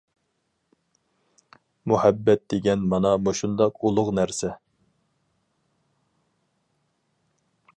مۇھەببەت 1.91 2.41
دېگەن 2.53 2.87
مانا 2.93 3.11
مۇشۇنداق 3.27 3.77
ئۇلۇغ 3.91 4.09
نەرسە! 4.21 4.53